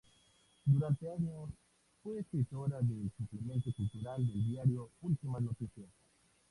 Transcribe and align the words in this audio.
Durante 0.65 1.07
años 1.11 1.51
fue 2.01 2.21
escritora 2.21 2.81
del 2.81 3.11
Suplemento 3.15 3.71
Cultural 3.71 4.25
del 4.25 4.43
diario 4.47 4.89
Últimas 5.01 5.43
Noticias. 5.43 5.89